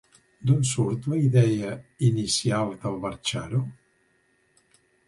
[0.47, 1.75] D'on surt la idea
[2.09, 3.65] inicial del “Bar Charo”?